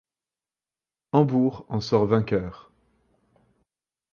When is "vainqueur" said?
2.07-2.71